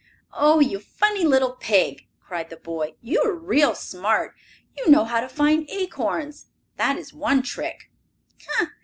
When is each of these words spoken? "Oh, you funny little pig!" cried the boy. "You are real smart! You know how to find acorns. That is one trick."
"Oh, 0.33 0.59
you 0.59 0.79
funny 0.79 1.23
little 1.25 1.51
pig!" 1.51 2.07
cried 2.19 2.49
the 2.49 2.57
boy. 2.57 2.95
"You 3.03 3.21
are 3.23 3.35
real 3.35 3.75
smart! 3.75 4.33
You 4.75 4.89
know 4.89 5.05
how 5.05 5.21
to 5.21 5.29
find 5.29 5.69
acorns. 5.69 6.47
That 6.77 6.97
is 6.97 7.13
one 7.13 7.43
trick." 7.43 7.91